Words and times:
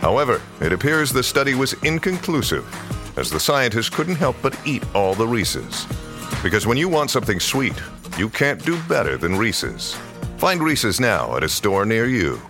However, 0.00 0.40
it 0.60 0.72
appears 0.72 1.12
the 1.12 1.22
study 1.22 1.54
was 1.54 1.74
inconclusive, 1.82 2.66
as 3.18 3.30
the 3.30 3.40
scientists 3.40 3.90
couldn't 3.90 4.16
help 4.16 4.36
but 4.42 4.58
eat 4.66 4.82
all 4.94 5.14
the 5.14 5.26
Reese's. 5.26 5.86
Because 6.42 6.66
when 6.66 6.78
you 6.78 6.88
want 6.88 7.10
something 7.10 7.38
sweet, 7.38 7.74
you 8.16 8.28
can't 8.28 8.64
do 8.64 8.80
better 8.88 9.16
than 9.16 9.36
Reese's. 9.36 9.94
Find 10.38 10.62
Reese's 10.62 11.00
now 11.00 11.36
at 11.36 11.44
a 11.44 11.48
store 11.48 11.84
near 11.84 12.06
you. 12.06 12.40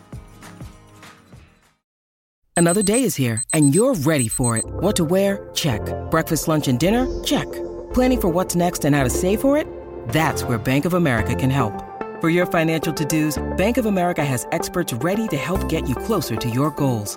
Another 2.56 2.82
day 2.82 3.04
is 3.04 3.16
here, 3.16 3.42
and 3.52 3.74
you're 3.74 3.94
ready 3.94 4.28
for 4.28 4.56
it. 4.56 4.64
What 4.66 4.94
to 4.96 5.04
wear? 5.04 5.48
Check. 5.54 5.80
Breakfast, 6.10 6.46
lunch, 6.46 6.68
and 6.68 6.78
dinner? 6.78 7.06
Check. 7.24 7.50
Planning 7.94 8.20
for 8.20 8.28
what's 8.28 8.54
next 8.54 8.84
and 8.84 8.94
how 8.94 9.02
to 9.02 9.10
save 9.10 9.40
for 9.40 9.56
it? 9.56 9.66
That's 10.08 10.44
where 10.44 10.58
Bank 10.58 10.84
of 10.84 10.92
America 10.94 11.34
can 11.34 11.50
help. 11.50 11.72
For 12.20 12.28
your 12.28 12.44
financial 12.44 12.92
to 12.92 13.04
dos, 13.04 13.42
Bank 13.56 13.78
of 13.78 13.86
America 13.86 14.22
has 14.22 14.46
experts 14.52 14.92
ready 14.92 15.26
to 15.28 15.38
help 15.38 15.70
get 15.70 15.88
you 15.88 15.94
closer 15.94 16.36
to 16.36 16.50
your 16.50 16.70
goals. 16.72 17.16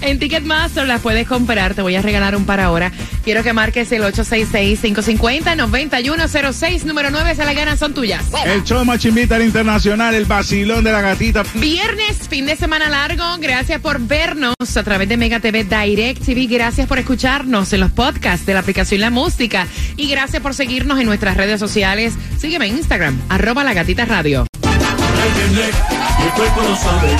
En 0.00 0.18
Ticketmaster 0.18 0.86
las 0.86 1.00
puedes 1.00 1.26
comprar, 1.26 1.74
te 1.74 1.82
voy 1.82 1.96
a 1.96 2.02
regalar 2.02 2.36
un 2.36 2.46
para 2.46 2.66
ahora. 2.66 2.92
Quiero 3.24 3.42
que 3.42 3.52
marques 3.52 3.90
el 3.92 4.02
866-550-9106, 4.02 6.84
número 6.84 7.10
9, 7.10 7.34
se 7.34 7.44
la 7.44 7.52
ganan, 7.52 7.76
son 7.78 7.94
tuyas. 7.94 8.24
El 8.44 8.62
show 8.64 8.84
Machimbita 8.84 9.36
al 9.36 9.42
internacional, 9.42 10.14
el 10.14 10.24
vacilón 10.24 10.84
de 10.84 10.92
la 10.92 11.00
gatita. 11.00 11.42
Viernes, 11.54 12.28
fin 12.28 12.46
de 12.46 12.54
semana 12.56 12.88
largo. 12.88 13.24
Gracias 13.38 13.80
por 13.80 14.00
vernos 14.00 14.54
a 14.76 14.82
través 14.82 15.08
de 15.08 15.16
Mega 15.16 15.40
TV 15.40 15.64
Direct 15.64 16.24
TV. 16.24 16.46
Gracias 16.46 16.86
por 16.86 16.98
escucharnos 16.98 17.72
en 17.72 17.80
los 17.80 17.90
podcasts 17.92 18.44
de 18.46 18.54
la 18.54 18.60
aplicación 18.60 19.00
La 19.00 19.10
Música. 19.10 19.66
Y 19.96 20.08
gracias 20.08 20.42
por 20.42 20.54
seguirnos 20.54 21.00
en 21.00 21.06
nuestras 21.06 21.36
redes 21.36 21.58
sociales. 21.60 22.14
Sígueme 22.38 22.66
en 22.66 22.78
Instagram, 22.78 23.20
arroba 23.28 23.64
la 23.64 23.74
gatita 23.74 24.04
radio. 24.04 24.46
El 25.24 25.32
viernes, 25.34 25.74
y 26.18 26.22
el 26.22 26.30
cuerpo 26.32 26.60
lo 26.62 26.76
sabe. 26.76 27.16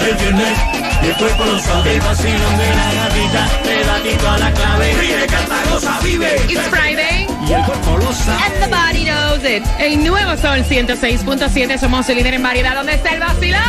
El 0.00 0.16
viernes, 0.16 0.58
y 1.00 1.06
el 1.06 1.14
cuerpo 1.14 1.44
lo 1.44 1.58
sabe. 1.60 1.94
El 1.94 2.00
vacilón 2.00 2.58
de 2.58 2.68
la 2.74 2.94
gatita, 2.94 3.48
te 3.62 3.84
da 3.84 4.00
tito 4.02 4.30
a 4.30 4.38
la 4.38 4.52
clave. 4.52 4.94
Ríe, 4.94 5.26
canta, 5.26 5.62
goza, 5.70 6.00
vive. 6.02 6.36
It's 6.48 6.68
Friday. 6.68 7.26
Y 7.46 7.52
el 7.52 7.64
cuerpo 7.64 7.98
lo 7.98 8.12
sabe. 8.12 8.42
And 8.42 8.54
the 8.64 8.68
body 8.68 9.04
knows 9.04 9.44
it. 9.44 9.64
El 9.78 10.04
nuevo 10.04 10.36
Sol 10.36 10.64
106.7. 10.64 11.78
Somos 11.78 12.08
el 12.08 12.16
líder 12.16 12.34
en 12.34 12.42
variedad. 12.42 12.74
¿Dónde 12.74 12.94
está 12.94 13.10
el 13.10 13.20
vacilón? 13.20 13.60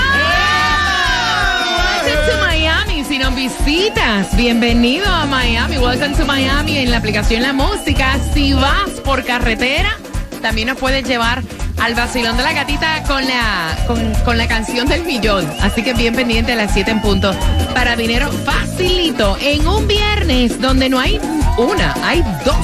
Welcome 2.04 2.32
to 2.32 2.48
Miami. 2.48 3.04
Si 3.04 3.20
nos 3.20 3.36
visitas, 3.36 4.36
bienvenido 4.36 5.08
a 5.08 5.26
Miami. 5.26 5.78
Welcome 5.78 6.16
to 6.16 6.26
Miami 6.26 6.80
en 6.80 6.90
la 6.90 6.98
aplicación 6.98 7.44
La 7.44 7.54
Música. 7.54 8.18
Si 8.34 8.54
vas 8.54 8.90
por 9.04 9.24
carretera, 9.24 9.98
también 10.42 10.70
nos 10.70 10.78
puedes 10.78 11.08
llevar 11.08 11.44
al 11.78 11.96
vacilón 11.96 12.38
de 12.38 12.44
la 12.44 12.54
gatita 12.54 13.04
con 13.04 13.26
la, 13.26 13.78
con, 13.88 14.14
con 14.24 14.38
la 14.38 14.48
canción 14.48 14.88
del 14.88 15.04
millón. 15.04 15.52
Así 15.62 15.84
que 15.84 15.94
bien 15.94 16.16
pendiente 16.16 16.54
a 16.54 16.56
las 16.56 16.74
7 16.74 16.92
en 16.92 17.02
punto. 17.02 17.34
Para 17.74 17.96
dinero 17.96 18.32
facilito. 18.46 19.38
En 19.42 19.68
un 19.68 19.88
viernes 19.88 20.60
donde 20.60 20.90
no 20.90 21.00
hay 21.00 21.20
una, 21.58 21.96
hay 22.04 22.22
dos. 22.44 22.56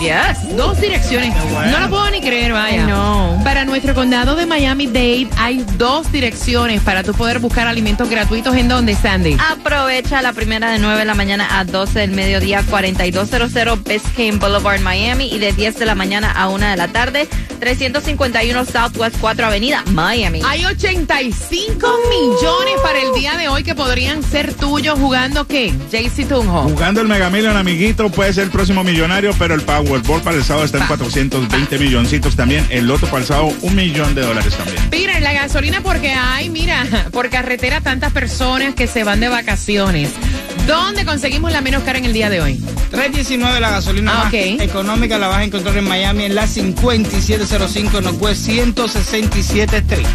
Dos 0.58 0.82
direcciones. 0.82 1.34
No 1.72 1.80
lo 1.80 1.90
puedo 1.90 2.10
ni 2.10 2.20
creer, 2.22 2.52
vaya. 2.52 2.86
Know. 2.86 3.42
Para 3.44 3.64
nuestro 3.66 3.94
condado 3.94 4.36
de 4.36 4.46
Miami-Dade 4.46 5.30
hay 5.38 5.64
dos 5.78 6.12
direcciones 6.12 6.82
para 6.82 7.04
tú 7.04 7.14
poder 7.14 7.40
buscar 7.40 7.68
alimentos 7.68 8.10
gratuitos. 8.10 8.56
¿En 8.56 8.68
dónde, 8.68 8.96
Sandy? 8.96 9.38
Aprovecha 9.50 10.22
la 10.22 10.34
primera 10.34 10.72
de 10.72 10.80
9 10.80 11.00
de 11.00 11.06
la 11.06 11.14
mañana 11.14 11.60
a 11.60 11.64
12 11.64 12.00
del 12.00 12.12
mediodía, 12.12 12.64
4200 12.70 13.84
Biscayne 13.84 14.38
Boulevard, 14.40 14.82
Miami, 14.82 15.30
y 15.32 15.40
de 15.40 15.54
10 15.54 15.80
de 15.80 15.86
la 15.86 15.96
mañana 15.96 16.32
a 16.32 16.50
1 16.50 16.66
de 16.66 16.76
la 16.76 16.88
tarde, 16.90 17.30
351 17.60 18.66
Southwest 19.02 19.20
4 19.20 19.46
Avenida, 19.48 19.84
Miami. 19.94 20.42
Hay 20.46 20.64
85 20.64 21.88
millones 22.08 22.76
para 22.84 23.02
el 23.02 23.12
día 23.16 23.36
de 23.36 23.48
hoy 23.48 23.64
que 23.64 23.74
podrían 23.74 24.22
ser 24.22 24.54
tuyos 24.54 25.00
jugando 25.00 25.48
qué? 25.48 25.74
JC 25.92 26.28
Tunjo. 26.28 26.64
Jugando 26.70 27.02
el 27.02 27.08
Mega 27.08 27.32
Million, 27.32 27.58
amiguito, 27.58 28.10
puede 28.12 28.32
ser 28.32 28.44
el 28.44 28.52
próximo 28.52 28.84
millonario, 28.84 29.34
pero 29.40 29.56
el 29.56 29.62
Powerball 29.62 30.22
para 30.22 30.38
el 30.38 30.44
sábado 30.44 30.66
está 30.66 30.78
en 30.78 30.86
420 30.86 31.80
milloncitos 31.80 32.36
también. 32.36 32.64
El 32.70 32.86
Loto 32.86 33.08
para 33.08 33.20
el 33.20 33.26
sábado, 33.26 33.52
un 33.62 33.76
millón 33.76 34.14
de 34.14 34.22
dólares 34.22 34.56
también. 34.56 34.78
Mira, 34.92 35.20
la 35.20 35.34
gasolina 35.34 35.82
porque 35.82 36.14
hay, 36.14 36.52
mira, 36.52 36.86
por 37.12 37.32
carretera 37.32 37.82
tantas 37.82 38.14
personas 38.14 38.76
que 38.76 38.86
se 38.86 39.04
van 39.04 39.20
de 39.20 39.30
vacaciones. 39.30 40.12
¿Dónde 40.68 41.06
conseguimos 41.06 41.52
la 41.52 41.62
menos 41.62 41.82
cara 41.82 41.98
en 41.98 42.06
el 42.06 42.14
día 42.14 42.30
de 42.30 42.40
hoy? 42.40 42.64
319 42.92 43.60
la 43.62 43.72
gasolina 43.72 44.12
Ah, 44.14 44.24
más 44.26 44.34
económica 44.34 45.18
la 45.18 45.30
vas 45.30 45.38
a 45.38 45.44
encontrar 45.46 45.78
en 45.78 45.88
Miami 45.88 46.26
en 46.26 46.36
la 46.36 46.46
5705 46.46 48.02
Northwest 48.02 48.46
167 48.92 49.78
Street. 49.78 50.08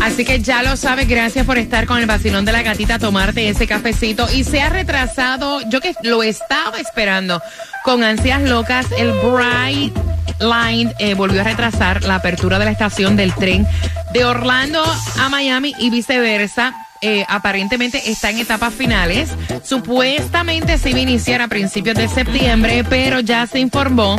Así 0.00 0.24
que 0.24 0.40
ya 0.40 0.62
lo 0.62 0.76
sabes, 0.76 1.08
gracias 1.08 1.44
por 1.44 1.58
estar 1.58 1.86
con 1.86 1.98
el 1.98 2.06
vacilón 2.06 2.44
de 2.44 2.52
la 2.52 2.62
gatita, 2.62 2.98
tomarte 2.98 3.48
ese 3.48 3.66
cafecito. 3.66 4.28
Y 4.32 4.44
se 4.44 4.62
ha 4.62 4.68
retrasado, 4.68 5.60
yo 5.68 5.80
que 5.80 5.94
lo 6.02 6.22
estaba 6.22 6.78
esperando 6.78 7.42
con 7.82 8.04
ansias 8.04 8.42
locas, 8.42 8.86
el 8.96 9.10
Bright 9.12 9.96
Line 10.38 10.94
eh, 10.98 11.14
volvió 11.14 11.40
a 11.40 11.44
retrasar 11.44 12.04
la 12.04 12.16
apertura 12.16 12.58
de 12.58 12.66
la 12.66 12.70
estación 12.70 13.16
del 13.16 13.34
tren 13.34 13.66
de 14.12 14.24
Orlando 14.24 14.84
a 15.18 15.28
Miami 15.28 15.74
y 15.80 15.90
viceversa. 15.90 16.85
Eh, 17.00 17.24
aparentemente 17.28 18.10
está 18.10 18.30
en 18.30 18.38
etapas 18.38 18.72
finales. 18.72 19.30
Supuestamente 19.62 20.78
se 20.78 20.90
iba 20.90 20.98
a 20.98 21.02
iniciar 21.02 21.42
a 21.42 21.48
principios 21.48 21.96
de 21.96 22.08
septiembre, 22.08 22.84
pero 22.88 23.20
ya 23.20 23.46
se 23.46 23.58
informó 23.58 24.16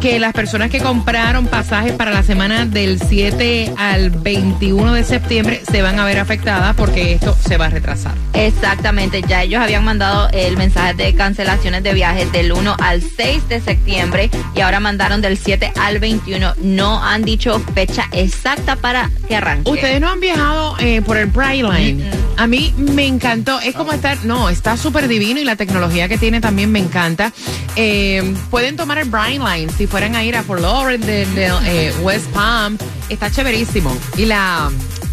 que 0.00 0.18
las 0.18 0.32
personas 0.32 0.70
que 0.70 0.80
compraron 0.80 1.46
pasajes 1.46 1.92
para 1.92 2.10
la 2.10 2.22
semana 2.22 2.66
del 2.66 3.00
7 3.00 3.74
al 3.76 4.10
21 4.10 4.92
de 4.94 5.04
septiembre 5.04 5.62
se 5.70 5.82
van 5.82 5.98
a 5.98 6.04
ver 6.04 6.18
afectadas 6.18 6.74
porque 6.76 7.12
esto 7.14 7.36
se 7.46 7.56
va 7.56 7.66
a 7.66 7.70
retrasar. 7.70 8.14
Exactamente, 8.32 9.22
ya 9.22 9.42
ellos 9.42 9.62
habían 9.62 9.84
mandado 9.84 10.28
el 10.30 10.56
mensaje 10.56 10.94
de 10.94 11.14
cancelaciones 11.14 11.82
de 11.82 11.94
viajes 11.94 12.30
del 12.32 12.52
1 12.52 12.76
al 12.78 13.02
6 13.02 13.48
de 13.48 13.60
septiembre 13.60 14.30
y 14.54 14.60
ahora 14.60 14.80
mandaron 14.80 15.20
del 15.20 15.38
7 15.38 15.72
al 15.80 15.98
21. 15.98 16.54
No 16.62 17.02
han 17.02 17.22
dicho 17.22 17.58
fecha 17.74 18.08
exacta 18.12 18.76
para 18.76 19.10
que 19.28 19.36
arranque. 19.36 19.70
Ustedes 19.70 20.00
no 20.00 20.10
han 20.10 20.20
viajado 20.20 20.76
eh, 20.80 21.02
por 21.02 21.16
el 21.16 21.26
Bright 21.26 21.64
Line. 21.64 22.13
A 22.36 22.46
mí 22.46 22.74
me 22.76 23.06
encantó. 23.06 23.60
Es 23.60 23.74
como 23.74 23.92
estar, 23.92 24.24
no, 24.24 24.48
está 24.48 24.76
súper 24.76 25.08
divino 25.08 25.40
y 25.40 25.44
la 25.44 25.56
tecnología 25.56 26.08
que 26.08 26.18
tiene 26.18 26.40
también 26.40 26.70
me 26.72 26.78
encanta. 26.80 27.32
Eh, 27.76 28.34
pueden 28.50 28.76
tomar 28.76 28.98
el 28.98 29.08
Bright 29.08 29.40
Line 29.40 29.72
si 29.76 29.86
fueran 29.86 30.14
a 30.16 30.24
ir 30.24 30.36
a 30.36 30.42
Fort 30.42 30.60
Lauderdale, 30.60 31.26
de, 31.26 31.50
eh, 31.66 31.92
West 32.02 32.26
Palm. 32.28 32.76
Está 33.08 33.30
chéverísimo. 33.30 33.96
Y 34.16 34.26
la 34.26 34.70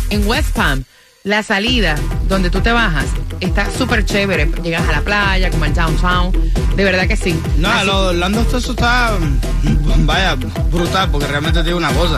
en 0.09 0.27
West 0.27 0.55
Palm, 0.55 0.83
la 1.23 1.43
salida 1.43 1.95
donde 2.27 2.49
tú 2.49 2.59
te 2.61 2.71
bajas 2.71 3.05
está 3.39 3.69
súper 3.71 4.05
chévere. 4.05 4.49
Llegas 4.63 4.87
a 4.87 4.91
la 4.91 5.01
playa, 5.01 5.49
como 5.51 5.65
al 5.65 5.73
downtown. 5.73 6.31
De 6.75 6.83
verdad 6.83 7.07
que 7.07 7.15
sí. 7.17 7.39
No, 7.57 7.69
Así- 7.69 7.85
lo 7.87 8.03
de 8.03 8.09
Orlando 8.09 8.41
esto 8.41 8.57
eso 8.57 8.71
está 8.71 9.17
mm, 9.19 10.05
vaya 10.05 10.35
brutal 10.35 11.09
porque 11.11 11.27
realmente 11.27 11.59
te 11.59 11.65
digo 11.65 11.77
una 11.77 11.91
cosa. 11.93 12.17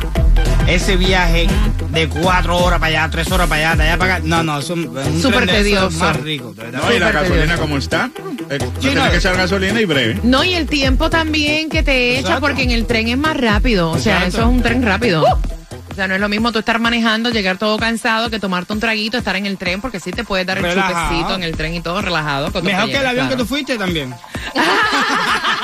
Ese 0.68 0.96
viaje 0.98 1.48
de 1.92 2.08
cuatro 2.10 2.58
horas 2.58 2.80
para 2.80 3.02
allá, 3.04 3.10
tres 3.12 3.30
horas 3.32 3.48
para 3.48 3.72
allá, 3.72 3.76
de 3.84 3.90
allá 3.90 3.98
para 3.98 4.16
acá. 4.16 4.24
No, 4.26 4.44
no, 4.44 4.60
eso 4.60 4.74
es 4.74 4.80
un 5.08 5.22
Súper 5.22 5.46
tedioso. 5.46 5.98
más 6.00 6.18
rico. 6.22 6.54
de. 6.54 6.72
No, 6.72 6.94
y 6.94 7.00
la 7.00 7.12
gasolina 7.12 7.58
como 7.58 7.78
está. 7.78 8.10
Eh, 8.50 8.58
no 8.60 8.66
Sí, 8.68 8.72
tiene 8.80 9.04
no. 9.04 9.12
que 9.12 9.18
echar 9.18 9.36
gasolina 9.38 9.80
y 9.82 9.86
breve. 9.86 10.20
No, 10.24 10.44
y 10.44 10.54
el 10.54 10.68
tiempo 10.68 11.10
también 11.10 11.70
que 11.70 11.84
te 11.84 12.12
echa, 12.14 12.20
Exacto. 12.22 12.42
porque 12.42 12.64
en 12.64 12.72
el 12.72 12.86
tren 12.88 13.08
es 13.10 13.18
más 13.18 13.36
rápido. 13.38 13.92
O 13.92 14.00
sea, 14.00 14.16
Exacto. 14.24 14.38
eso 14.38 14.42
es 14.50 14.56
un 14.56 14.62
tren 14.64 14.84
rápido. 14.84 15.24
O 15.92 15.96
sea, 15.96 16.08
no 16.08 16.16
es 16.16 16.22
lo 16.22 16.28
mismo 16.28 16.52
tú 16.52 16.58
estar 16.58 16.80
manejando, 16.80 17.30
llegar 17.30 17.58
todo 17.60 17.78
cansado, 17.78 18.32
que 18.32 18.40
tomarte 18.40 18.74
un 18.74 18.80
traguito, 18.80 19.16
estar 19.18 19.36
en 19.36 19.46
el 19.46 19.58
tren, 19.60 19.80
porque 19.80 20.00
sí 20.00 20.10
te 20.12 20.24
puedes 20.24 20.48
dar 20.48 20.58
el 20.58 20.64
Relajado. 20.64 21.08
chupecito 21.10 21.36
en 21.36 21.44
el 21.44 21.56
tren 21.56 21.76
y 21.76 21.82
todo 21.82 22.02
relajado. 22.02 22.50
Mejor 22.64 22.90
que 22.90 22.98
el 22.98 23.06
avión 23.06 23.28
claro. 23.28 23.30
que 23.30 23.36
tú 23.36 23.46
fuiste 23.46 23.78
también. 23.78 24.12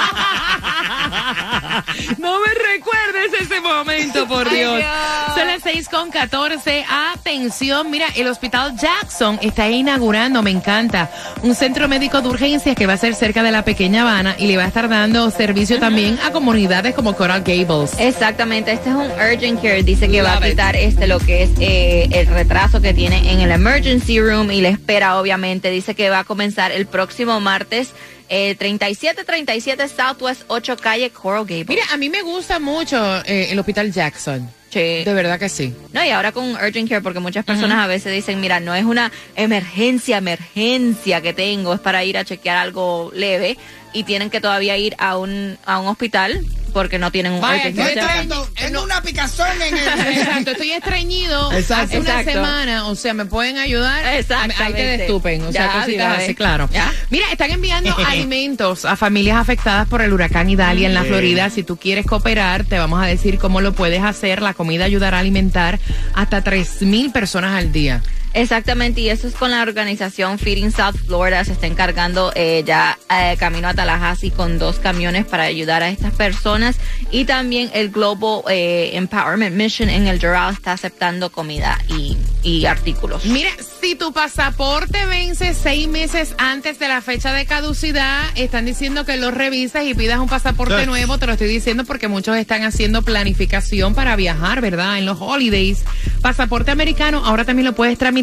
No 2.17 2.39
me 2.39 2.53
recuerdes 2.53 3.41
ese 3.41 3.61
momento, 3.61 4.27
por 4.27 4.49
Dios. 4.49 4.77
Dios. 4.77 4.89
Son 5.35 5.47
las 5.47 5.61
6 5.63 5.89
con 5.89 6.09
14. 6.11 6.85
Atención, 7.13 7.89
mira, 7.89 8.07
el 8.15 8.27
Hospital 8.27 8.75
Jackson 8.77 9.39
está 9.41 9.69
inaugurando, 9.69 10.41
me 10.41 10.51
encanta, 10.51 11.09
un 11.43 11.55
centro 11.55 11.87
médico 11.87 12.21
de 12.21 12.29
urgencias 12.29 12.75
que 12.75 12.85
va 12.85 12.93
a 12.93 12.97
ser 12.97 13.15
cerca 13.15 13.43
de 13.43 13.51
la 13.51 13.63
pequeña 13.63 14.01
Habana 14.01 14.35
y 14.37 14.47
le 14.47 14.57
va 14.57 14.63
a 14.63 14.67
estar 14.67 14.89
dando 14.89 15.29
servicio 15.31 15.79
también 15.79 16.19
a 16.25 16.31
comunidades 16.31 16.93
como 16.93 17.15
Coral 17.15 17.43
Gables. 17.43 17.93
Exactamente, 17.99 18.71
este 18.71 18.89
es 18.89 18.95
un 18.95 19.11
urgent 19.11 19.61
care, 19.61 19.83
dice 19.83 20.07
que 20.09 20.21
va 20.21 20.33
a 20.33 20.35
Love 20.35 20.45
it. 20.45 20.49
quitar 20.51 20.75
este 20.75 21.07
lo 21.07 21.19
que 21.19 21.43
es 21.43 21.51
eh, 21.59 22.07
el 22.11 22.27
retraso 22.27 22.81
que 22.81 22.93
tiene 22.93 23.31
en 23.31 23.39
el 23.41 23.51
emergency 23.51 24.19
room 24.19 24.51
y 24.51 24.61
la 24.61 24.69
espera 24.69 25.19
obviamente, 25.19 25.69
dice 25.71 25.95
que 25.95 26.09
va 26.09 26.19
a 26.19 26.23
comenzar 26.23 26.71
el 26.71 26.85
próximo 26.85 27.39
martes 27.39 27.93
eh, 28.29 28.55
3737 28.55 29.89
Southwest 29.89 30.43
8 30.47 30.77
calle 30.77 31.09
Coral 31.11 31.45
Gables. 31.45 31.67
Mira, 31.67 31.83
a 31.91 31.97
mí 31.97 32.09
me 32.09 32.21
gusta 32.21 32.59
mucho 32.59 32.97
eh, 33.25 33.47
el 33.51 33.59
Hospital 33.59 33.91
Jackson. 33.91 34.49
Sí. 34.69 35.03
De 35.03 35.13
verdad 35.13 35.39
que 35.39 35.49
sí. 35.49 35.73
No, 35.93 36.05
y 36.05 36.09
ahora 36.09 36.31
con 36.31 36.51
urgent 36.51 36.87
care, 36.87 37.01
porque 37.01 37.19
muchas 37.19 37.43
personas 37.43 37.83
a 37.83 37.87
veces 37.87 38.13
dicen, 38.13 38.39
mira, 38.39 38.59
no 38.59 38.75
es 38.75 38.85
una 38.85 39.11
emergencia, 39.35 40.17
emergencia 40.17 41.21
que 41.21 41.33
tengo, 41.33 41.73
es 41.73 41.79
para 41.79 42.03
ir 42.03 42.19
a 42.19 42.23
chequear 42.23 42.57
algo 42.57 43.11
leve 43.13 43.57
y 43.93 44.03
tienen 44.03 44.29
que 44.29 44.39
todavía 44.39 44.77
ir 44.77 44.95
a 44.99 45.17
un, 45.17 45.57
a 45.65 45.79
un 45.79 45.87
hospital 45.87 46.45
porque 46.69 46.99
no 46.99 47.11
tienen 47.11 47.33
un 47.33 47.41
Vaya, 47.41 47.63
estoy- 47.69 47.83
cerca. 47.85 48.13
Tengo, 48.55 48.83
una 48.83 49.01
picazón 49.01 49.61
en 49.61 49.77
el. 49.77 49.87
Exacto, 50.17 50.51
estoy 50.51 50.71
estreñido 50.71 51.51
Exacto. 51.53 51.85
hace 51.85 51.99
una 51.99 52.21
Exacto. 52.21 52.31
semana, 52.31 52.87
o 52.87 52.95
sea, 52.95 53.13
me 53.13 53.25
pueden 53.25 53.57
ayudar. 53.57 54.05
Exactamente. 54.15 54.63
Ahí 54.63 54.73
te 54.73 54.97
destupen, 54.97 55.41
o 55.43 55.51
sea, 55.51 55.65
Ya, 55.67 55.79
cositas 55.81 56.17
así, 56.19 56.35
claro. 56.35 56.69
Ya. 56.71 56.91
Mira, 57.09 57.25
están 57.31 57.51
enviando 57.51 57.95
alimentos 58.07 58.85
a 58.85 58.95
familias 58.95 59.37
afectadas 59.37 59.87
por 59.87 60.01
el 60.01 60.13
huracán 60.13 60.49
Idalia 60.49 60.87
en 60.87 60.93
la 60.93 61.03
Florida. 61.03 61.49
Si 61.49 61.63
tú 61.63 61.77
quieres 61.77 62.05
cooperar, 62.05 62.65
te 62.65 62.77
vamos 62.79 63.01
a 63.03 63.05
decir 63.05 63.37
cómo 63.37 63.61
lo 63.61 63.73
puedes 63.73 64.03
hacer. 64.03 64.41
La 64.41 64.53
comida 64.53 64.85
ayudará 64.85 65.17
a 65.17 65.19
alimentar 65.21 65.79
hasta 66.13 66.43
3.000 66.43 67.11
personas 67.11 67.57
al 67.57 67.71
día. 67.71 68.01
Exactamente, 68.33 69.01
y 69.01 69.09
eso 69.09 69.27
es 69.27 69.33
con 69.33 69.49
la 69.51 69.61
organización 69.63 70.37
Feeding 70.37 70.71
South 70.71 70.95
Florida. 71.07 71.43
Se 71.43 71.53
está 71.53 71.65
encargando 71.65 72.31
eh, 72.35 72.63
ya 72.65 72.97
eh, 73.11 73.35
camino 73.39 73.67
a 73.67 73.73
Tallahassee 73.73 74.29
con 74.31 74.59
dos 74.59 74.77
camiones 74.77 75.25
para 75.25 75.43
ayudar 75.43 75.81
a 75.81 75.89
estas 75.89 76.13
personas. 76.13 76.75
Y 77.11 77.25
también 77.25 77.71
el 77.73 77.89
Global 77.89 78.41
eh, 78.49 78.91
Empowerment 78.93 79.55
Mission 79.55 79.89
en 79.89 80.05
el 80.07 80.19
Doral 80.19 80.53
está 80.53 80.73
aceptando 80.73 81.31
comida 81.31 81.79
y, 81.87 82.17
y 82.43 82.65
artículos. 82.65 83.25
Mira, 83.25 83.49
si 83.81 83.95
tu 83.95 84.13
pasaporte 84.13 85.05
vence 85.07 85.55
seis 85.55 85.87
meses 85.87 86.35
antes 86.37 86.77
de 86.77 86.87
la 86.87 87.01
fecha 87.01 87.33
de 87.33 87.47
caducidad, 87.47 88.21
están 88.35 88.65
diciendo 88.65 89.05
que 89.05 89.17
lo 89.17 89.31
revises 89.31 89.85
y 89.85 89.95
pidas 89.95 90.19
un 90.19 90.29
pasaporte 90.29 90.79
Sí. 90.81 90.85
nuevo. 90.85 91.17
Te 91.17 91.25
lo 91.25 91.31
estoy 91.33 91.47
diciendo 91.47 91.83
porque 91.83 92.07
muchos 92.07 92.37
están 92.37 92.63
haciendo 92.63 93.01
planificación 93.01 93.95
para 93.95 94.15
viajar, 94.15 94.61
¿verdad? 94.61 94.99
En 94.99 95.07
los 95.07 95.17
holidays. 95.19 95.79
Pasaporte 96.21 96.69
americano 96.69 97.23
ahora 97.25 97.43
también 97.43 97.65
lo 97.65 97.73
puedes 97.73 97.97
tramitar 97.97 98.18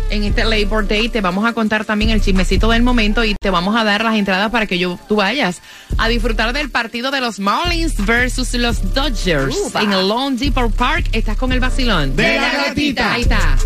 En 0.09 0.23
este 0.23 0.45
Labor 0.45 0.87
Day 0.87 1.09
te 1.09 1.19
vamos 1.21 1.45
a 1.45 1.53
contar 1.53 1.83
también 1.83 2.11
el 2.11 2.21
chismecito 2.21 2.69
del 2.69 2.81
momento 2.81 3.23
y 3.25 3.35
te 3.35 3.49
vamos 3.49 3.75
a 3.75 3.83
dar 3.83 4.03
las 4.03 4.15
entradas 4.15 4.49
para 4.51 4.65
que 4.65 4.79
yo, 4.79 4.97
tú 5.07 5.17
vayas 5.17 5.61
a 5.97 6.07
disfrutar 6.07 6.53
del 6.53 6.69
partido 6.69 7.11
de 7.11 7.19
los 7.19 7.39
Marlins 7.39 8.05
versus 8.05 8.53
los 8.53 8.93
Dodgers 8.93 9.55
en 9.75 9.91
el 9.91 10.07
Lone 10.07 10.37
Depot 10.37 10.73
Park. 10.73 11.09
Estás 11.11 11.37
con 11.37 11.51
el 11.51 11.59
vacilón. 11.59 12.15
De 12.15 12.39
la 12.39 12.67
gatita. 12.67 13.13
Ahí 13.13 13.21
está. 13.23 13.57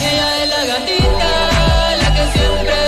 Ella 0.00 0.42
es 0.42 0.48
la 0.48 0.64
gatita, 0.66 1.96
la 1.98 2.14
que 2.14 2.38
siempre 2.38 2.83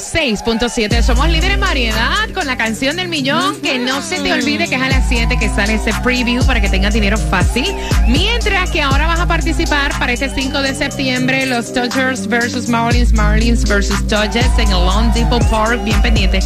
106.7. 0.00 1.02
Somos 1.02 1.28
líderes 1.28 1.54
en 1.54 1.60
variedad 1.60 2.28
con 2.34 2.46
la 2.46 2.56
canción 2.56 2.96
del 2.96 3.08
millón. 3.08 3.60
Que 3.60 3.78
no 3.78 4.02
se 4.02 4.20
te 4.20 4.32
olvide 4.32 4.66
que 4.68 4.76
es 4.76 4.82
a 4.82 4.88
las 4.88 5.08
7 5.08 5.36
que 5.38 5.48
sale 5.48 5.74
ese 5.74 5.92
preview 6.02 6.44
para 6.46 6.60
que 6.60 6.68
tengas 6.68 6.94
dinero 6.94 7.18
fácil. 7.18 7.66
Mientras 8.08 8.70
que 8.70 8.80
ahora 8.82 9.06
vas 9.06 9.20
a 9.20 9.26
participar 9.26 9.96
para 9.98 10.12
este 10.12 10.28
5 10.30 10.62
de 10.62 10.74
septiembre 10.74 11.46
los 11.46 11.72
Dodgers 11.74 12.26
versus 12.26 12.68
Marlins, 12.68 13.12
Marlins 13.12 13.64
versus 13.68 14.06
Dodgers 14.08 14.58
en 14.58 14.68
el 14.68 14.84
Lone 14.86 15.12
Depot 15.14 15.44
Park. 15.50 15.82
Bien 15.84 16.00
pendiente 16.00 16.40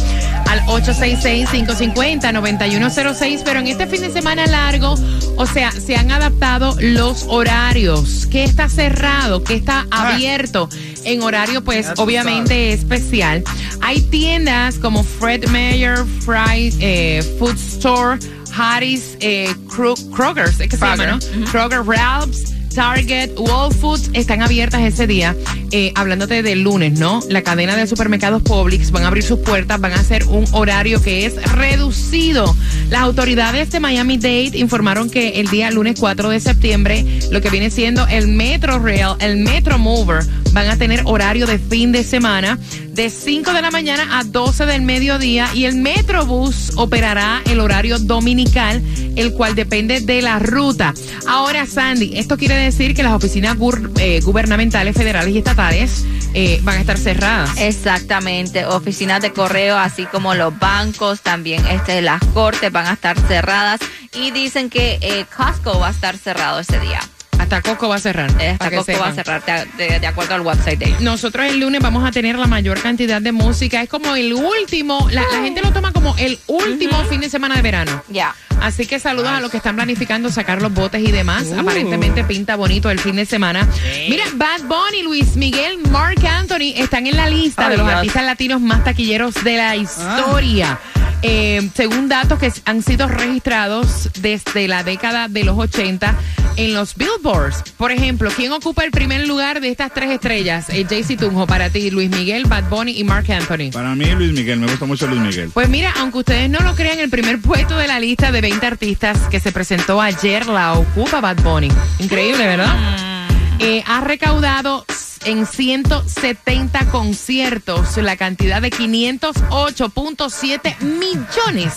al 0.47 0.61
866-550-9106. 0.65 3.41
Pero 3.43 3.59
en 3.59 3.67
este 3.67 3.87
fin 3.87 4.01
de 4.01 4.11
semana 4.11 4.45
largo, 4.47 4.95
o 5.37 5.45
sea, 5.45 5.71
se 5.71 5.95
han 5.95 6.11
adaptado 6.11 6.75
los 6.79 7.25
horarios. 7.27 8.25
¿Qué 8.27 8.43
está 8.43 8.69
cerrado? 8.69 9.43
¿Qué 9.43 9.55
está 9.55 9.85
abierto? 9.91 10.69
En 11.03 11.21
horario, 11.21 11.63
pues, 11.63 11.87
obviamente 11.97 12.73
especial. 12.73 13.43
Hay 13.81 14.01
tiendas 14.01 14.79
como 14.79 15.03
Fred 15.03 15.47
Meyer, 15.49 15.97
Fry, 16.25 16.73
eh, 16.79 17.23
Food 17.39 17.57
Store, 17.57 18.17
Harris, 18.57 19.17
eh, 19.19 19.53
Kro- 19.67 19.97
Kroger's, 20.15 20.59
es 20.59 20.69
que 20.69 20.77
se 20.77 20.85
llama, 20.85 21.19
Kroger. 21.19 21.37
¿no? 21.37 21.51
Kroger, 21.51 21.83
Ralph's, 21.85 22.53
Target, 22.75 23.31
Whole 23.37 23.73
Foods 23.73 24.09
están 24.11 24.41
abiertas 24.41 24.81
ese 24.81 25.07
día. 25.07 25.33
Eh, 25.71 25.93
hablándote 25.95 26.43
del 26.43 26.61
lunes, 26.61 26.99
¿no? 26.99 27.21
La 27.29 27.41
cadena 27.41 27.77
de 27.77 27.87
supermercados 27.87 28.43
Publix 28.43 28.91
van 28.91 29.03
a 29.03 29.07
abrir 29.07 29.23
sus 29.23 29.39
puertas, 29.39 29.79
van 29.79 29.93
a 29.93 29.95
hacer 29.95 30.25
un 30.25 30.45
horario 30.51 31.01
que 31.01 31.25
es 31.25 31.41
reducido. 31.53 32.55
Las 32.89 33.01
autoridades 33.01 33.71
de 33.71 33.79
Miami-Dade 33.79 34.57
informaron 34.57 35.09
que 35.09 35.39
el 35.39 35.47
día 35.47 35.71
lunes 35.71 35.97
4 35.99 36.29
de 36.29 36.39
septiembre, 36.41 37.05
lo 37.31 37.41
que 37.41 37.49
viene 37.49 37.71
siendo 37.71 38.05
el 38.07 38.27
Metro 38.27 38.77
Rail, 38.79 39.15
el 39.19 39.37
Metro 39.37 39.79
Mover, 39.79 40.25
van 40.55 40.69
a 40.69 40.77
tener 40.77 41.01
horario 41.03 41.45
de 41.45 41.59
fin 41.59 41.91
de 41.91 42.05
semana 42.05 42.57
de 42.93 43.09
5 43.09 43.51
de 43.51 43.61
la 43.61 43.71
mañana 43.71 44.17
a 44.17 44.23
12 44.23 44.65
del 44.65 44.83
mediodía 44.83 45.49
y 45.53 45.65
el 45.65 45.75
Metrobús 45.75 46.71
operará 46.77 47.41
el 47.45 47.59
horario 47.59 47.99
dominical, 47.99 48.81
el 49.17 49.33
cual 49.33 49.53
depende 49.53 49.99
de 49.99 50.21
la 50.21 50.39
ruta. 50.39 50.93
Ahora, 51.27 51.65
Sandy, 51.65 52.17
esto 52.17 52.37
quiere 52.37 52.55
decir 52.55 52.95
que 52.95 53.03
las 53.03 53.11
oficinas 53.11 53.57
eh, 53.99 54.21
gubernamentales, 54.21 54.95
federales 54.95 55.35
y 55.35 55.39
estatales 55.39 56.05
eh, 56.33 56.61
van 56.63 56.77
a 56.77 56.79
estar 56.79 56.97
cerradas. 56.97 57.57
Exactamente, 57.57 58.65
oficinas 58.65 59.21
de 59.21 59.33
correo, 59.33 59.77
así 59.77 60.05
como 60.05 60.35
los 60.35 60.57
bancos, 60.57 61.19
también 61.19 61.67
este, 61.67 62.01
las 62.01 62.23
cortes 62.33 62.71
van 62.71 62.87
a 62.87 62.93
estar 62.93 63.19
cerradas 63.27 63.81
y 64.13 64.31
dicen 64.31 64.69
que 64.69 64.99
eh, 65.01 65.25
Costco 65.35 65.77
va 65.79 65.89
a 65.89 65.91
estar 65.91 66.17
cerrado 66.17 66.61
ese 66.61 66.79
día. 66.79 67.01
Hasta 67.45 67.61
Coco 67.61 67.87
va 67.87 67.97
a 67.97 67.99
cerrar. 67.99 68.31
Para 68.57 68.71
que 68.71 68.77
Costco 68.77 68.99
va 68.99 69.09
a 69.09 69.13
cerrar 69.13 69.43
de, 69.77 70.07
acuerdo 70.07 70.33
al 70.33 70.41
website 70.41 70.79
de 70.79 70.85
ellos. 70.87 71.01
Nosotros 71.01 71.45
el 71.45 71.59
lunes 71.59 71.79
vamos 71.79 72.03
a 72.03 72.11
tener 72.11 72.39
la 72.39 72.47
mayor 72.47 72.81
cantidad 72.81 73.21
de 73.21 73.31
música. 73.31 73.83
Es 73.83 73.89
como 73.89 74.15
el 74.15 74.33
último, 74.33 75.07
la, 75.11 75.21
la 75.31 75.41
gente 75.43 75.61
lo 75.61 75.71
toma 75.71 75.93
como 75.93 76.15
el 76.17 76.39
último 76.47 77.03
fin 77.03 77.21
de 77.21 77.29
semana 77.29 77.55
de 77.55 77.61
verano. 77.61 78.03
Ya. 78.09 78.33
Así 78.61 78.87
que 78.87 78.97
saludos 78.97 79.29
a 79.29 79.41
los 79.41 79.51
que 79.51 79.57
están 79.57 79.75
planificando 79.75 80.31
sacar 80.31 80.59
los 80.59 80.73
botes 80.73 81.07
y 81.07 81.11
demás. 81.11 81.51
Aparentemente 81.51 82.23
pinta 82.23 82.55
bonito 82.55 82.89
el 82.89 82.99
fin 82.99 83.15
de 83.15 83.27
semana. 83.27 83.67
Mira, 84.09 84.23
Bad 84.33 84.63
Bunny, 84.63 85.03
Luis 85.03 85.35
Miguel, 85.35 85.77
Mark 85.91 86.25
Anthony 86.25 86.73
están 86.75 87.05
en 87.05 87.15
la 87.15 87.29
lista 87.29 87.69
de 87.69 87.77
los 87.77 87.85
Dios. 87.85 87.97
artistas 87.97 88.23
latinos 88.23 88.59
más 88.59 88.83
taquilleros 88.83 89.35
de 89.43 89.57
la 89.57 89.75
historia. 89.75 90.79
Eh, 91.27 91.71
según 91.73 92.07
datos 92.07 92.37
que 92.37 92.53
han 92.65 92.83
sido 92.83 93.07
registrados 93.07 94.11
desde 94.19 94.67
la 94.67 94.83
década 94.83 95.27
de 95.27 95.43
los 95.43 95.57
80 95.57 96.15
en 96.55 96.75
los 96.75 96.93
billboards. 96.95 97.63
Por 97.77 97.91
ejemplo, 97.91 98.29
¿quién 98.35 98.51
ocupa 98.51 98.83
el 98.83 98.91
primer 98.91 99.27
lugar 99.27 99.59
de 99.59 99.71
estas 99.71 99.91
tres 99.91 100.11
estrellas? 100.11 100.69
Eh, 100.69 100.85
JC 100.87 101.17
Tunjo, 101.17 101.47
para 101.47 101.71
ti, 101.71 101.89
Luis 101.89 102.11
Miguel, 102.11 102.45
Bad 102.45 102.69
Bunny 102.69 102.99
y 102.99 103.03
Mark 103.03 103.25
Anthony. 103.31 103.71
Para 103.73 103.95
mí, 103.95 104.05
Luis 104.05 104.33
Miguel, 104.33 104.59
me 104.59 104.67
gusta 104.67 104.85
mucho 104.85 105.07
Luis 105.07 105.19
Miguel. 105.19 105.49
Pues 105.51 105.67
mira, 105.67 105.95
aunque 105.97 106.19
ustedes 106.19 106.47
no 106.47 106.59
lo 106.59 106.75
crean, 106.75 106.99
el 106.99 107.09
primer 107.09 107.41
puesto 107.41 107.75
de 107.75 107.87
la 107.87 107.99
lista 107.99 108.31
de 108.31 108.41
20 108.41 108.63
artistas 108.63 109.17
que 109.31 109.39
se 109.39 109.51
presentó 109.51 109.99
ayer 109.99 110.45
la 110.45 110.73
ocupa 110.73 111.21
Bad 111.21 111.41
Bunny. 111.41 111.69
Increíble, 111.97 112.45
¿verdad? 112.45 113.27
Eh, 113.57 113.83
ha 113.87 114.01
recaudado 114.01 114.85
en 115.25 115.45
170 115.45 116.85
conciertos 116.91 117.97
la 117.97 118.15
cantidad 118.15 118.61
de 118.61 118.71
508.7 118.71 120.79
millones 120.79 121.73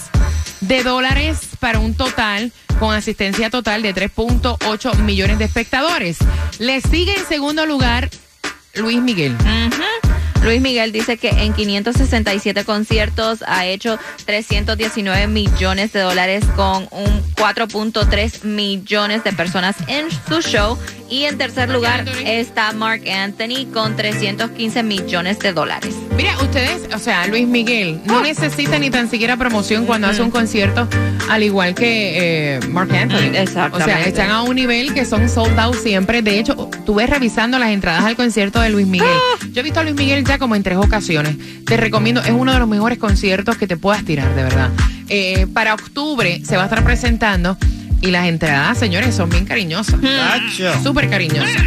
de 0.61 0.83
dólares 0.83 1.40
para 1.59 1.78
un 1.78 1.95
total 1.95 2.52
con 2.78 2.95
asistencia 2.95 3.49
total 3.50 3.83
de 3.83 3.95
3.8 3.95 4.97
millones 4.99 5.38
de 5.38 5.47
espectadores. 5.47 6.19
Le 6.59 6.81
sigue 6.81 7.14
en 7.14 7.26
segundo 7.26 7.67
lugar 7.67 8.09
Luis 8.75 9.00
Miguel. 9.00 9.37
Luis 10.43 10.61
Miguel 10.61 10.93
dice 10.93 11.17
que 11.17 11.31
en 11.31 11.52
567 11.52 12.64
conciertos 12.64 13.43
ha 13.47 13.67
hecho 13.67 13.99
319 14.25 15.26
millones 15.26 15.93
de 15.93 16.00
dólares 16.00 16.45
con 16.55 16.88
un 16.93 17.35
4.3 17.35 18.45
millones 18.45 19.25
de 19.25 19.33
personas 19.33 19.76
en 19.88 20.07
su 20.28 20.40
show. 20.40 20.78
Y 21.10 21.24
en 21.24 21.38
tercer 21.38 21.70
lugar 21.70 22.04
está 22.24 22.72
Mark 22.72 23.02
Anthony 23.08 23.66
con 23.72 23.96
315 23.96 24.82
millones 24.82 25.38
de 25.38 25.52
dólares. 25.52 25.94
Mira, 26.16 26.36
ustedes, 26.42 26.82
o 26.94 26.98
sea, 26.98 27.26
Luis 27.26 27.46
Miguel 27.46 28.00
no 28.04 28.20
necesita 28.20 28.78
ni 28.78 28.90
tan 28.90 29.08
siquiera 29.08 29.36
promoción 29.36 29.86
cuando 29.86 30.08
hace 30.08 30.20
un 30.20 30.30
concierto, 30.30 30.86
al 31.30 31.42
igual 31.42 31.74
que 31.74 32.56
eh, 32.56 32.60
Mark 32.68 32.94
Anthony. 32.94 33.30
Mm, 33.30 33.34
exactamente. 33.36 33.92
O 33.92 33.96
sea, 33.96 34.04
están 34.04 34.30
a 34.30 34.42
un 34.42 34.56
nivel 34.56 34.92
que 34.92 35.06
son 35.06 35.28
sold 35.30 35.58
out 35.58 35.76
siempre. 35.76 36.20
De 36.20 36.38
hecho, 36.38 36.68
ves 36.98 37.08
revisando 37.08 37.58
las 37.58 37.70
entradas 37.70 38.04
al 38.04 38.16
concierto 38.16 38.60
de 38.60 38.68
Luis 38.68 38.86
Miguel. 38.86 39.08
Yo 39.52 39.60
he 39.60 39.62
visto 39.62 39.80
a 39.80 39.84
Luis 39.84 39.96
Miguel 39.96 40.24
ya 40.24 40.38
como 40.38 40.56
en 40.56 40.62
tres 40.62 40.76
ocasiones. 40.76 41.36
Te 41.64 41.76
recomiendo, 41.76 42.20
es 42.20 42.32
uno 42.32 42.52
de 42.52 42.58
los 42.58 42.68
mejores 42.68 42.98
conciertos 42.98 43.56
que 43.56 43.66
te 43.66 43.76
puedas 43.76 44.04
tirar, 44.04 44.34
de 44.34 44.42
verdad. 44.42 44.70
Eh, 45.08 45.46
para 45.54 45.72
octubre 45.72 46.42
se 46.44 46.56
va 46.56 46.62
a 46.62 46.64
estar 46.66 46.84
presentando 46.84 47.56
y 48.00 48.11
las 48.11 48.26
entradas, 48.26 48.78
señores, 48.78 49.14
son 49.14 49.28
bien 49.31 49.45
cariñosas. 49.45 50.00
Tacho. 50.00 50.83
Súper 50.83 51.09
cariñosa. 51.11 51.59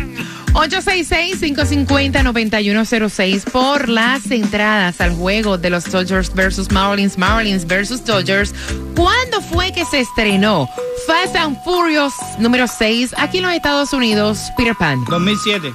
866-550-9106 0.54 3.44
por 3.52 3.88
las 3.90 4.30
entradas 4.32 5.00
al 5.02 5.16
juego 5.16 5.58
de 5.58 5.70
los 5.70 5.90
Dodgers 5.90 6.34
versus 6.34 6.70
Marlins, 6.72 7.18
Marlins 7.18 7.66
versus 7.66 8.04
Dodgers. 8.04 8.54
¿Cuándo 8.96 9.42
fue 9.42 9.72
que 9.72 9.86
se 9.86 10.02
estrenó 10.02 10.68
Fast 11.08 11.36
and 11.36 11.58
Furious 11.64 12.14
número 12.38 12.68
6 12.68 13.16
aquí 13.18 13.38
en 13.38 13.44
los 13.46 13.54
Estados 13.54 13.94
Unidos, 13.94 14.40
Peter 14.58 14.76
Pan? 14.78 15.00
2007. 15.10 15.74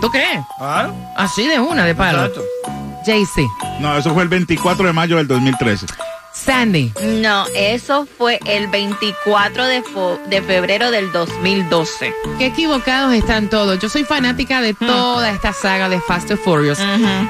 ¿Tú 0.00 0.10
crees? 0.10 0.40
Claro. 0.58 0.94
Así 1.16 1.46
de 1.46 1.60
una, 1.60 1.84
de 1.84 1.94
palo. 1.94 2.24
Exacto. 2.26 2.42
JC, 3.06 3.46
No, 3.80 3.96
eso 3.96 4.12
fue 4.12 4.24
el 4.24 4.28
24 4.28 4.86
de 4.86 4.92
mayo 4.92 5.16
del 5.18 5.28
2013. 5.28 5.86
Sandy. 6.36 6.92
No, 7.22 7.46
eso 7.54 8.06
fue 8.18 8.38
el 8.44 8.68
24 8.68 9.64
de, 9.64 9.82
febrero 10.42 10.90
del 10.90 11.10
2012. 11.10 12.12
Qué 12.38 12.46
equivocados 12.46 13.14
están 13.14 13.48
todos. 13.48 13.78
Yo 13.78 13.88
soy 13.88 14.04
fanática 14.04 14.60
de 14.60 14.74
toda 14.74 15.30
esta 15.30 15.52
saga 15.52 15.88
de 15.88 16.00
Fast 16.00 16.30
and 16.30 16.40
Furious. 16.40 16.78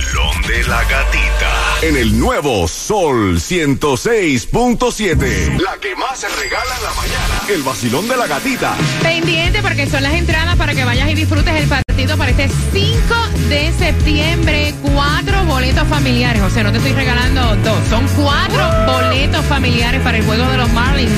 de 0.47 0.63
la 0.65 0.83
gatita. 0.85 1.79
En 1.83 1.97
el 1.97 2.19
nuevo 2.19 2.67
Sol 2.67 3.39
106.7. 3.39 5.61
La 5.61 5.77
que 5.79 5.95
más 5.97 6.21
se 6.21 6.29
regala 6.29 6.75
en 6.77 6.83
la 6.83 6.93
mañana. 6.95 7.43
El 7.49 7.63
vacilón 7.63 8.09
de 8.09 8.17
la 8.17 8.27
gatita. 8.27 8.75
Pendiente 9.03 9.61
porque 9.63 9.87
son 9.89 10.03
las 10.03 10.15
entradas 10.15 10.57
para 10.57 10.75
que 10.75 10.85
vayas 10.85 11.09
y 11.11 11.15
disfrutes 11.15 11.55
el 11.55 11.69
partido 11.69 12.17
para 12.17 12.31
este 12.31 12.49
5 12.73 13.15
de 13.49 13.73
septiembre. 13.79 14.75
Cuatro 14.83 15.45
boletos 15.45 15.87
familiares. 15.89 16.43
O 16.43 16.51
sea, 16.51 16.65
no 16.65 16.73
te 16.73 16.79
estoy 16.79 16.93
regalando 16.93 17.55
dos. 17.57 17.79
Son 17.89 18.09
cuatro 18.17 18.69
boletos 18.87 19.45
familiares 19.47 20.01
para 20.03 20.19
el 20.19 20.25
juego 20.25 20.45
de 20.51 20.57
los 20.57 20.73
Marlins 20.73 21.13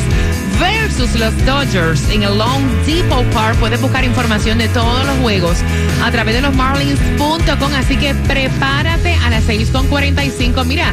versus 0.59 1.15
los 1.19 1.33
Dodgers 1.45 2.09
en 2.11 2.23
el 2.23 2.37
Long 2.39 2.63
Depot 2.87 3.25
Park. 3.33 3.57
Puedes 3.59 3.81
buscar 3.81 4.05
información 4.05 4.59
de 4.59 4.69
todos 4.69 5.05
los 5.07 5.17
juegos 5.19 5.59
a 6.03 6.11
través 6.11 6.35
de 6.35 6.41
los 6.41 6.55
Marlins.com. 6.55 7.75
Así 7.77 7.97
que 7.97 8.15
prepárate 8.15 9.15
a 9.25 9.31
las 9.31 9.45
6.45. 9.47 10.65
Mira. 10.65 10.93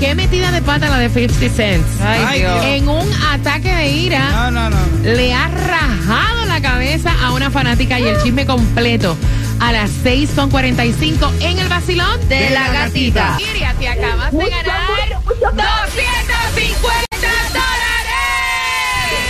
Qué 0.00 0.14
metida 0.14 0.52
de 0.52 0.62
pata 0.62 0.88
la 0.88 0.98
de 0.98 1.08
50 1.08 1.48
Cent. 1.56 1.84
Ay, 2.00 2.38
Dios. 2.38 2.64
En 2.66 2.88
un 2.88 3.12
ataque 3.32 3.74
de 3.74 3.88
ira 3.88 4.30
No, 4.30 4.50
no, 4.52 4.70
no. 4.70 4.76
le 5.02 5.34
ha 5.34 5.48
rajado 5.48 6.44
la 6.46 6.60
cabeza 6.62 7.10
a 7.20 7.32
una 7.32 7.50
fanática 7.50 7.98
y 7.98 8.04
el 8.04 8.22
chisme 8.22 8.46
completo 8.46 9.16
a 9.58 9.72
las 9.72 9.90
6.45 10.04 11.32
en 11.40 11.58
el 11.58 11.68
vacilón 11.68 12.28
De 12.28 12.48
la 12.50 12.70
gatita. 12.70 13.38
Iria, 13.40 13.74
te 13.76 13.88
acabas 13.88 14.30
de 14.30 14.48
ganar 14.48 15.20
250 15.40 16.78
dólares. 16.80 17.07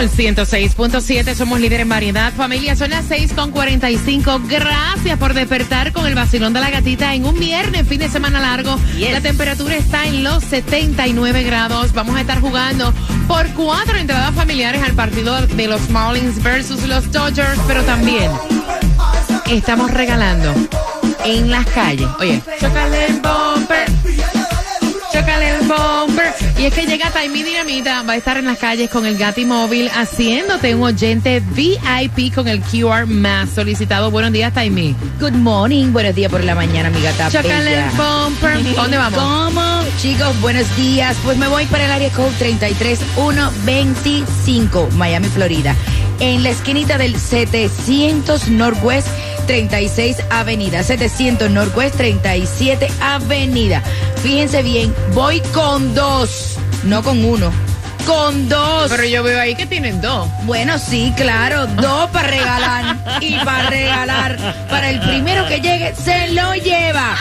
Sol 0.00 0.08
106.7, 0.08 1.34
somos 1.34 1.60
líder 1.60 1.80
en 1.80 1.90
variedad. 1.90 2.32
Familia, 2.32 2.74
son 2.74 2.88
las 2.88 3.10
6.45. 3.10 4.48
Gracias 4.48 5.18
por 5.18 5.34
despertar 5.34 5.92
con 5.92 6.06
el 6.06 6.14
vacilón 6.14 6.54
de 6.54 6.60
la 6.60 6.70
gatita 6.70 7.14
en 7.14 7.26
un 7.26 7.38
viernes, 7.38 7.86
fin 7.86 7.98
de 7.98 8.08
semana 8.08 8.40
largo. 8.40 8.78
Yes. 8.96 9.12
La 9.12 9.20
temperatura 9.20 9.76
está 9.76 10.06
en 10.06 10.24
los 10.24 10.42
79 10.44 11.42
grados. 11.42 11.92
Vamos 11.92 12.16
a 12.16 12.22
estar 12.22 12.40
jugando 12.40 12.94
por 13.28 13.46
cuatro 13.48 13.98
entradas 13.98 14.34
familiares 14.34 14.82
al 14.82 14.94
partido 14.94 15.38
de 15.46 15.66
los 15.66 15.90
Marlins 15.90 16.42
versus 16.42 16.82
los 16.88 17.12
Dodgers, 17.12 17.60
pero 17.66 17.82
también 17.82 18.30
estamos 19.50 19.90
regalando 19.90 20.54
en 21.26 21.50
las 21.50 21.66
calles. 21.66 22.08
Oye, 22.18 22.40
chocale 22.58 23.04
el 23.04 23.20
bumper. 23.20 24.49
Chocale 25.12 25.50
el 25.50 25.58
bumper. 25.66 26.32
Y 26.58 26.66
es 26.66 26.74
que 26.74 26.86
llega 26.86 27.10
Taimi 27.10 27.42
Dinamita, 27.42 28.02
va 28.02 28.12
a 28.12 28.16
estar 28.16 28.36
en 28.36 28.44
las 28.46 28.58
calles 28.58 28.88
con 28.90 29.06
el 29.06 29.16
Gati 29.16 29.44
Móvil 29.44 29.88
haciéndote 29.94 30.74
un 30.74 30.82
oyente 30.82 31.40
VIP 31.40 32.34
con 32.34 32.48
el 32.48 32.60
QR 32.60 33.06
más 33.06 33.50
solicitado. 33.50 34.10
Buenos 34.10 34.32
días, 34.32 34.52
Taimi. 34.52 34.94
Good 35.20 35.32
morning, 35.32 35.92
buenos 35.92 36.14
días 36.14 36.30
por 36.30 36.44
la 36.44 36.54
mañana, 36.54 36.90
mi 36.90 37.00
gata 37.00 37.30
Chocale 37.30 37.78
el 37.78 37.84
bumper. 37.90 38.62
¿Dónde 38.74 38.98
vamos? 38.98 39.18
¿Cómo? 39.18 39.80
Chicos, 40.00 40.38
buenos 40.40 40.76
días. 40.76 41.16
Pues 41.24 41.38
me 41.38 41.48
voy 41.48 41.64
para 41.66 41.86
el 41.86 41.90
área 41.90 42.10
code 42.10 42.32
33125, 42.38 44.90
Miami, 44.92 45.28
Florida. 45.28 45.74
En 46.20 46.42
la 46.42 46.50
esquinita 46.50 46.98
del 46.98 47.18
700 47.18 48.48
Northwest 48.48 49.08
36 49.50 50.18
Avenida. 50.30 50.84
700 50.84 51.50
Northwest 51.50 51.96
37 51.96 52.86
Avenida. 53.00 53.82
Fíjense 54.22 54.62
bien, 54.62 54.94
voy 55.12 55.40
con 55.52 55.92
dos, 55.92 56.56
no 56.84 57.02
con 57.02 57.24
uno. 57.24 57.69
Con 58.06 58.48
dos. 58.48 58.90
Pero 58.90 59.04
yo 59.04 59.22
veo 59.22 59.40
ahí 59.40 59.54
que 59.54 59.66
tienen 59.66 60.00
dos. 60.00 60.28
Bueno, 60.44 60.78
sí, 60.78 61.12
claro, 61.16 61.66
dos 61.66 62.10
para 62.10 62.28
regalar 62.28 62.96
y 63.20 63.38
para 63.44 63.70
regalar. 63.70 64.36
Para 64.68 64.90
el 64.90 65.00
primero 65.00 65.46
que 65.48 65.60
llegue, 65.60 65.94
se 65.94 66.28
lo 66.30 66.54
lleva. 66.54 67.16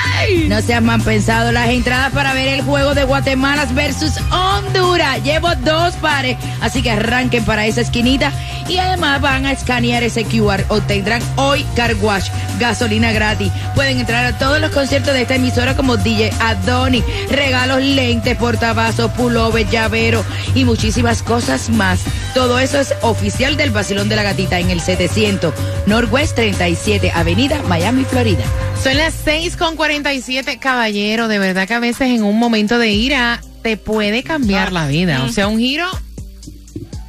No 0.48 0.62
seas 0.62 0.82
mal 0.82 1.02
pensado, 1.02 1.52
las 1.52 1.70
entradas 1.70 2.12
para 2.12 2.34
ver 2.34 2.48
el 2.48 2.62
juego 2.62 2.94
de 2.94 3.04
Guatemala 3.04 3.66
versus 3.74 4.14
Honduras. 4.32 5.24
Llevo 5.24 5.56
dos 5.58 5.94
pares, 5.96 6.38
así 6.62 6.82
que 6.82 6.92
arranquen 6.92 7.44
para 7.46 7.66
esa 7.66 7.82
esquinita 7.82 8.32
y 8.70 8.78
además 8.78 9.20
van 9.20 9.46
a 9.46 9.52
escanear 9.52 10.04
ese 10.04 10.24
QR. 10.24 10.64
Obtendrán 10.70 11.22
hoy 11.36 11.66
car 11.76 11.96
wash, 11.96 12.30
gasolina 12.60 13.12
gratis. 13.12 13.52
Pueden 13.76 14.00
entrar 14.00 14.26
a 14.26 14.38
todos 14.38 14.62
los 14.62 14.72
conciertos 14.72 15.14
de 15.14 15.24
esta 15.24 15.36
emisora 15.36 15.76
como 15.76 15.98
DJ 15.98 16.32
Adoni, 16.40 17.04
regalos, 17.32 17.82
lentes, 17.82 18.38
portavasos, 18.38 19.12
pullover, 19.12 19.68
llavero 19.70 20.24
y 20.54 20.64
muchísimas 20.70 21.24
cosas 21.24 21.72
más. 21.72 22.00
Todo 22.36 22.60
eso 22.60 22.80
es 22.80 22.94
oficial 23.02 23.58
del 23.58 23.72
Basilón 23.72 24.08
de 24.08 24.16
la 24.16 24.22
Gatita 24.22 24.60
en 24.60 24.70
el 24.70 24.82
700 24.82 25.52
Northwest 25.88 26.36
37 26.36 27.12
Avenida, 27.12 27.64
Miami, 27.64 28.06
Florida. 28.06 28.44
Son 28.84 28.96
las 28.96 29.16
6 29.26 29.58
con 29.58 29.76
47, 29.76 30.60
caballero. 30.60 31.28
De 31.28 31.40
verdad 31.40 31.68
que 31.68 31.74
a 31.74 31.80
veces 31.80 32.10
en 32.10 32.24
un 32.24 32.38
momento 32.38 32.78
de 32.78 32.92
ira 32.92 33.42
te 33.64 33.78
puede 33.78 34.22
cambiar 34.22 34.72
la 34.72 34.88
vida. 34.88 35.24
O 35.24 35.30
sea, 35.30 35.48
un 35.48 35.58
giro 35.58 35.90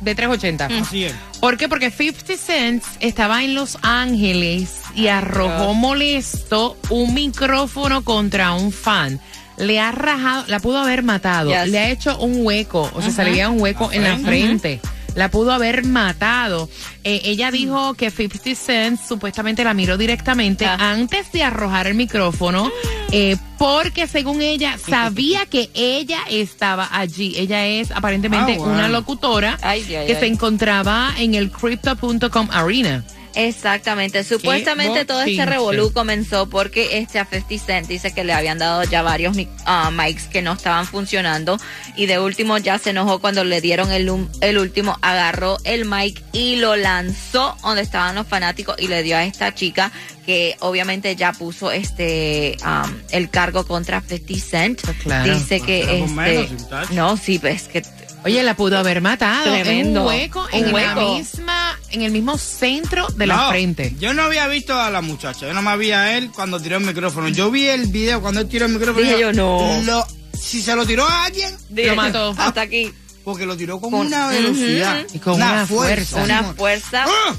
de 0.01 0.15
380. 0.15 0.67
Así 0.81 1.05
es. 1.05 1.15
¿Por 1.39 1.59
qué? 1.59 1.69
Porque 1.69 1.91
50 1.91 2.39
Cent 2.39 2.83
estaba 3.01 3.45
en 3.45 3.55
Los 3.55 3.77
Ángeles 3.83 4.71
y 4.95 5.09
arrojó 5.09 5.75
molesto 5.75 6.79
un 6.89 7.13
micrófono 7.13 8.05
contra 8.05 8.53
un 8.55 8.73
fan. 8.73 9.21
Le 9.61 9.79
ha 9.79 9.93
rajado, 9.93 10.45
la 10.49 10.59
pudo 10.61 10.79
haber 10.79 11.03
matado, 11.03 11.51
Yes. 11.51 11.69
le 11.71 11.79
ha 11.79 11.91
hecho 11.91 12.19
un 12.19 12.45
hueco, 12.45 12.91
o 12.95 13.03
sea, 13.03 13.11
se 13.11 13.25
le 13.25 13.31
veía 13.31 13.49
un 13.51 13.61
hueco 13.61 13.91
en 13.93 14.03
la 14.05 14.17
frente. 14.19 14.81
La 15.17 15.29
pudo 15.29 15.51
haber 15.53 15.85
matado. 15.85 16.69
Eh, 17.03 17.23
ella 17.25 17.51
dijo 17.51 17.95
que 17.95 18.11
50 18.13 18.55
Cent 18.55 19.01
supuestamente 19.07 19.65
la 19.65 19.75
miró 19.75 19.97
directamente 19.99 20.65
Ah. 20.65 20.93
antes 20.93 21.33
de 21.33 21.43
arrojar 21.43 21.89
el 21.89 21.95
micrófono, 21.95 22.71
eh, 23.11 23.37
porque 23.59 24.07
según 24.07 24.41
ella 24.41 24.79
sabía 24.79 25.47
que 25.47 25.69
ella 25.75 26.21
estaba 26.31 26.89
allí. 26.93 27.35
Ella 27.37 27.67
es 27.67 27.91
aparentemente 27.91 28.57
Ah, 28.61 28.63
una 28.63 28.89
locutora 28.89 29.59
Ay, 29.63 29.81
ay, 29.89 30.07
que 30.07 30.15
ay. 30.15 30.21
se 30.21 30.27
encontraba 30.27 31.11
en 31.19 31.35
el 31.35 31.51
crypto.com 31.51 32.49
arena. 32.53 33.05
Exactamente. 33.35 34.25
Supuestamente 34.25 35.05
todo 35.05 35.23
este 35.23 35.47
revolú 35.47 35.93
comenzó 35.93 36.49
porque 36.49 36.99
este 36.99 37.19
a 37.19 37.25
50 37.25 37.65
Cent 37.65 37.87
dice 37.89 38.13
que 38.13 38.25
le 38.25 38.33
habían 38.33 38.59
dado 38.59 38.83
ya 38.85 39.03
varios 39.03 39.37
mic- 39.37 39.49
ah, 39.67 39.91
mics 39.93 40.25
que 40.27 40.43
no 40.43 40.53
estaban 40.55 40.87
funcionando 40.87 41.59
y 41.97 42.07
de 42.07 42.19
último 42.19 42.59
ya 42.59 42.79
se 42.79 42.91
enojó 42.91 43.21
cuando 43.21 43.45
le 43.45 43.61
dieron 43.61 43.93
el, 43.93 44.11
el 44.41 44.59
último, 44.59 44.99
agarró 45.03 45.59
el 45.65 45.85
mic 45.85 46.23
y 46.33 46.57
lo 46.57 46.77
lanzó 46.77 47.57
donde 47.63 47.83
estaban 47.83 48.15
los 48.15 48.27
fanáticos 48.27 48.77
y 48.79 48.89
le 48.89 49.03
dio 49.03 49.17
a 49.17 49.25
esta 49.25 49.55
chica 49.55 49.93
que 50.27 50.57
obviamente 50.61 51.17
ya 51.17 51.33
puso 51.33 51.71
este 51.73 52.57
um, 52.65 52.95
el 53.11 53.31
cargo 53.31 53.67
contra 53.67 54.01
50 54.01 54.35
Cent. 54.45 54.81
Claro. 55.03 55.33
Dice 55.35 55.61
que 55.61 56.01
con 56.01 56.15
menos, 56.15 56.51
este 56.51 56.95
no, 56.95 57.17
sí, 57.17 57.39
pues 57.39 57.69
que 57.69 57.83
Oye, 58.25 58.43
la 58.43 58.55
pudo 58.55 58.79
haber 58.79 59.01
matado. 59.01 59.45
Tremendo. 59.45 60.01
En 60.01 60.07
un 60.07 60.07
hueco, 60.07 60.43
Un 60.53 60.55
en 60.59 60.67
la 60.67 60.73
hueco. 60.75 61.15
misma, 61.15 61.79
en 61.91 62.03
el 62.03 62.13
mismo 62.13 62.37
centro 62.39 63.07
de 63.09 63.27
la 63.27 63.49
frente. 63.49 63.95
Yo 63.99 64.13
no 64.15 64.23
había 64.23 64.47
visto 64.49 64.79
a 64.79 64.91
la 64.91 65.01
muchacha, 65.01 65.47
yo 65.47 65.55
no 65.55 65.63
me 65.63 65.77
vi 65.79 65.93
a 65.93 66.17
él 66.19 66.31
cuando 66.35 66.61
tiró 66.61 66.77
el 66.77 66.85
micrófono. 66.85 67.29
Yo 67.29 67.51
vi 67.51 67.67
el 67.69 67.87
video 67.87 68.21
cuando 68.21 68.41
él 68.43 68.49
tiró 68.49 68.67
el 68.67 68.73
micrófono. 68.73 69.07
Dije 69.07 69.21
yo, 69.21 69.33
no. 69.33 69.81
lo- 69.85 70.07
si 70.39 70.61
se 70.63 70.75
lo 70.77 70.85
tiró 70.87 71.07
a 71.07 71.25
alguien, 71.25 71.55
Lo 71.71 71.95
mató. 71.97 72.35
hasta 72.37 72.61
aquí. 72.63 72.93
porque 73.25 73.45
lo 73.47 73.57
tiró 73.57 73.79
con, 73.81 73.91
Con- 73.91 74.07
una 74.07 74.29
velocidad. 74.29 75.05
Y 75.15 75.19
con 75.19 75.35
una 75.35 75.67
fuerza. 75.67 76.23
Una 76.23 76.43
fuerza. 76.55 77.05
¡Ah! 77.07 77.35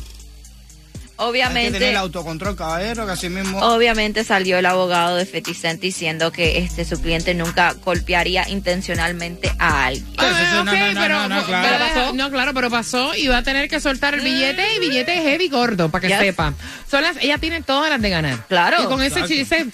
Hay 1.21 1.31
que 1.33 1.39
tener 1.39 1.47
Obviamente, 1.53 1.89
el 1.89 1.97
autocontrol, 1.97 2.55
caballero, 2.55 3.05
que 3.05 3.11
así 3.11 3.29
mismo. 3.29 3.59
obviamente 3.59 4.23
salió 4.23 4.57
el 4.57 4.65
abogado 4.65 5.15
de 5.17 5.25
Feticent 5.25 5.79
diciendo 5.81 6.31
que 6.31 6.57
este 6.59 6.83
su 6.85 6.99
cliente 7.01 7.33
nunca 7.33 7.73
golpearía 7.85 8.47
intencionalmente 8.49 9.51
a 9.59 9.85
alguien. 9.85 10.05
Ah, 10.17 10.27
Ah, 10.51 10.63
no, 10.65 10.71
ok, 10.71 10.77
no, 10.77 10.93
no, 10.93 11.01
pero, 11.01 11.15
no, 11.21 11.27
no, 11.29 11.45
claro. 11.45 11.67
pero 11.69 11.79
pasó. 12.03 12.13
No, 12.13 12.29
claro, 12.31 12.53
pero 12.53 12.69
pasó 12.69 13.15
y 13.15 13.27
va 13.27 13.37
a 13.37 13.43
tener 13.43 13.69
que 13.69 13.79
soltar 13.79 14.13
el 14.15 14.21
billete 14.21 14.65
y 14.75 14.79
billete 14.79 15.13
heavy 15.21 15.47
gordo, 15.49 15.89
para 15.89 16.01
que 16.01 16.07
Yes. 16.09 16.19
sepa. 16.19 16.53
Son 16.89 17.01
las, 17.03 17.15
ella 17.21 17.37
tiene 17.37 17.61
todas 17.61 17.89
las 17.89 18.01
de 18.01 18.09
ganar. 18.09 18.45
Claro. 18.47 18.83
Y 18.83 18.85
con 18.87 19.01
ese 19.01 19.23
chiste, 19.25 19.65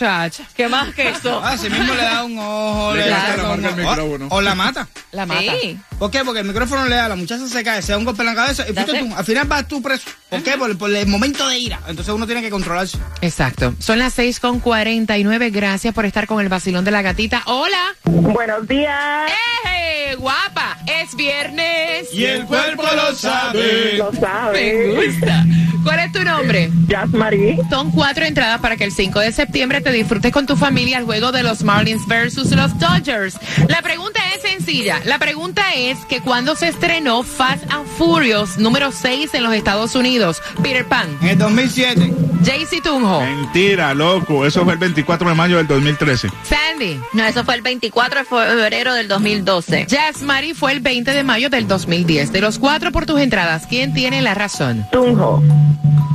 ¿Qué 0.56 0.68
más 0.68 0.94
que 0.94 1.10
eso? 1.10 1.42
Ah, 1.44 1.52
así 1.54 1.70
mismo 1.70 1.94
le 1.94 2.04
da 2.04 2.24
un 2.24 2.38
ojo, 2.38 2.94
le, 2.96 3.04
Le 3.06 3.10
da 3.10 3.26
claro, 3.34 3.54
un 3.54 3.62
marca 3.62 3.68
el 3.82 3.86
ojo. 3.86 3.90
micrófono. 3.96 4.28
O 4.30 4.42
la 4.42 4.56
mata. 4.56 4.88
la 5.12 5.26
mata. 5.26 5.42
Sí. 5.62 5.78
¿Por 5.98 6.12
qué? 6.12 6.24
Porque 6.24 6.42
el 6.42 6.48
micrófono 6.48 6.86
le 6.86 6.96
da, 6.96 7.08
la 7.10 7.16
muchacha 7.16 7.48
se 7.48 7.64
cae, 7.64 7.82
se 7.82 7.92
da 7.94 7.98
un 7.98 8.06
golpe 8.06 8.22
en 8.22 8.28
la 8.28 8.36
cabeza 8.36 8.66
y 8.70 8.74
tú. 8.74 9.16
Al 9.16 9.26
final 9.26 9.48
vas 9.48 9.68
tú 9.68 9.82
preso. 9.82 10.10
¿Por 10.30 10.44
qué? 10.44 10.58
Por, 10.58 10.78
por 10.78 10.94
el 10.94 11.08
momento 11.08 11.48
de 11.48 11.58
ira. 11.58 11.80
Entonces 11.88 12.13
uno 12.13 12.26
tiene 12.26 12.42
que 12.42 12.50
controlarse. 12.50 12.98
Exacto. 13.22 13.74
Son 13.80 13.98
las 13.98 14.13
6 14.13 14.40
con 14.40 14.60
49. 14.60 15.50
Gracias 15.52 15.94
por 15.94 16.06
estar 16.06 16.28
con 16.28 16.42
el 16.42 16.50
vacilón 16.50 16.84
de 16.84 16.92
la 16.92 17.02
gatita. 17.02 17.44
Hola. 17.46 17.96
Buenos 18.04 18.68
días. 18.68 19.32
¡Eh, 19.70 20.16
guapa! 20.18 20.77
Es 21.08 21.15
viernes. 21.15 22.13
Y 22.13 22.26
el 22.26 22.46
cuerpo 22.46 22.84
lo 22.96 23.15
sabe. 23.15 23.93
Lo 23.98 24.12
Me 24.12 24.20
sabes. 24.20 25.13
gusta. 25.15 25.46
¿Cuál 25.84 26.00
es 26.02 26.12
tu 26.12 26.22
nombre? 26.24 26.70
Jazz 26.88 27.10
Marie. 27.12 27.58
Son 27.70 27.91
cuatro 27.91 28.26
entradas 28.26 28.60
para 28.60 28.76
que 28.76 28.84
el 28.84 28.91
5 28.91 29.20
de 29.22 29.32
septiembre 29.32 29.80
te 29.80 29.91
disfrutes 29.93 30.34
con 30.34 30.46
tu 30.46 30.58
familia 30.58 30.98
el 30.98 31.06
juego 31.06 31.32
de 31.32 31.43
los 31.43 31.63
Marlins 31.63 32.06
versus 32.08 32.52
los 32.52 32.78
Dodgers. 32.78 33.38
La 33.70 33.82
pregunta 33.82 34.20
es 34.36 34.41
sencilla. 34.41 35.00
La 35.06 35.17
pregunta 35.17 35.63
es 35.76 35.98
que 36.10 36.20
cuando 36.20 36.56
se 36.58 36.67
estrenó 36.67 37.24
Fast 37.24 37.63
and 37.72 37.88
Furious 37.98 38.58
número 38.58 38.91
6 38.91 39.34
en 39.34 39.43
los 39.43 39.54
Estados 39.54 39.96
Unidos, 39.96 40.41
Peter 40.62 40.86
Pan, 40.86 41.08
En 41.22 41.30
el 41.30 41.38
2007. 41.38 42.13
JC 42.41 42.84
Tunjo, 42.84 43.22
Mentira, 43.22 43.93
loco. 43.93 44.46
Eso 44.46 44.63
fue 44.65 44.74
el 44.74 44.80
24 44.80 45.30
de 45.30 45.36
mayo 45.36 45.58
del 45.58 45.67
2013. 45.67 46.30
Sandy, 46.43 47.00
No, 47.13 47.26
eso 47.26 47.43
fue 47.46 47.56
el 47.56 47.62
24 47.62 48.20
de 48.20 48.26
febrero 48.26 48.93
del 48.93 49.08
2012. 49.08 49.86
Jazz 49.88 50.22
Mari 50.22 50.54
fue 50.54 50.74
el 50.74 50.80
20 50.82 50.97
de 51.04 51.24
mayo 51.24 51.50
del 51.50 51.68
2010. 51.68 52.32
De 52.32 52.42
los 52.42 52.60
cuatro 52.60 52.92
por 52.92 53.06
tus 53.06 53.20
entradas, 53.22 53.68
¿quién 53.68 53.94
tiene 53.94 54.22
la 54.22 54.34
razón? 54.34 54.86
Tunjo. 54.92 55.44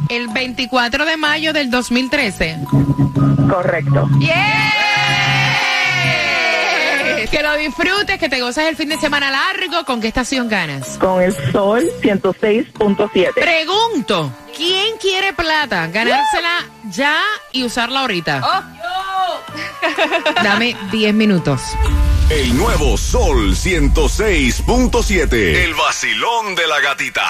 El 0.09 0.29
24 0.29 1.05
de 1.05 1.16
mayo 1.16 1.53
del 1.53 1.71
2013. 1.71 2.59
Correcto. 3.49 4.09
¡Yeah! 4.18 4.73
Que 7.31 7.42
lo 7.42 7.57
disfrutes, 7.57 8.18
que 8.18 8.29
te 8.29 8.42
goces 8.42 8.68
el 8.68 8.77
fin 8.77 8.90
de 8.90 8.99
semana 8.99 9.31
largo. 9.31 9.87
¿Con 9.87 10.01
qué 10.03 10.09
estación 10.09 10.49
ganas? 10.49 10.99
Con 10.99 11.23
el 11.23 11.33
sol 11.51 11.88
106.7. 12.03 13.33
Pregunto, 13.35 14.31
¿quién 14.55 14.99
quiere 14.99 15.33
plata? 15.33 15.87
Ganársela 15.87 16.66
ya 16.90 17.16
y 17.53 17.64
usarla 17.64 18.01
ahorita. 18.01 18.42
Dame 20.42 20.77
10 20.90 21.14
minutos. 21.14 21.62
El 22.33 22.57
nuevo 22.57 22.97
Sol 22.97 23.55
106.7. 23.55 25.35
El 25.35 25.75
vacilón 25.75 26.55
de 26.55 26.66
la 26.66 26.81
gatita. 26.81 27.29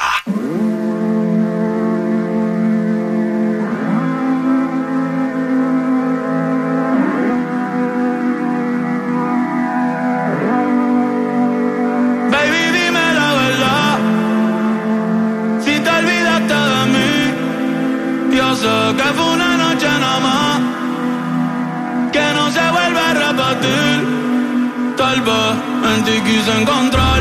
En 25.95 26.25
quise 26.25 26.53
encontrar 26.61 27.21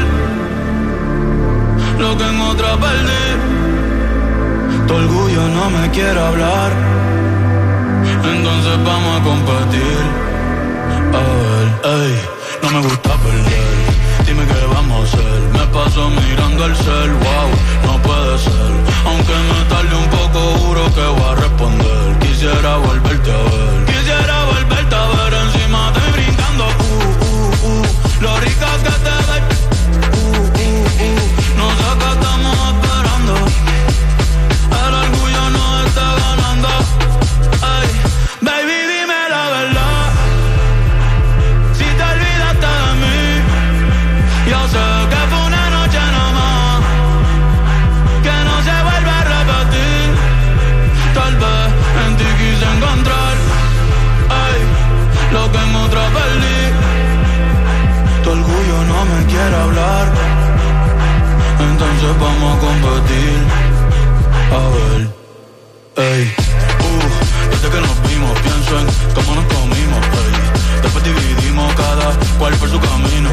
lo 2.00 2.18
que 2.18 2.24
en 2.24 2.42
otra 2.42 2.78
perdí. 2.78 3.26
Tu 4.88 4.94
orgullo 4.94 5.48
no 5.50 5.70
me 5.70 5.90
quiere 5.92 6.20
hablar. 6.20 6.72
entonces 8.36 8.76
vamos 8.90 9.12
a 9.20 9.24
competir. 9.30 10.04
A 11.20 11.24
ver, 11.42 11.68
ey, 11.96 12.14
no 12.64 12.70
me 12.72 12.80
gusta 12.88 13.12
perder. 13.26 13.76
Dime 14.26 14.44
qué 14.46 14.66
vamos 14.74 15.00
a 15.00 15.04
hacer. 15.08 15.42
Me 15.58 15.66
paso 15.76 16.10
mirando 16.10 16.66
el 16.66 16.76
cel, 16.76 17.12
wow, 17.24 17.50
no 17.88 18.02
puede 18.02 18.38
ser. 18.40 18.72
Aunque 19.10 19.36
me 19.50 19.60
tarde 19.72 19.96
un 20.04 20.10
poco, 20.18 20.40
juro 20.60 20.84
que 20.96 21.06
voy 21.18 21.30
a 21.32 21.36
responder. 21.36 22.20
Quisiera 22.20 22.78
volverte 22.78 23.32
a 23.32 23.44
ver. 23.44 23.91
Pienso 68.72 68.80
en 68.80 69.14
cómo 69.14 69.36
nos 69.36 69.46
comimos, 69.54 70.00
ey. 70.24 70.36
Después 70.82 71.04
dividimos 71.04 71.74
cada 71.76 72.08
cual 72.40 72.54
por 72.56 72.70
su 72.70 72.80
camino. 72.80 73.30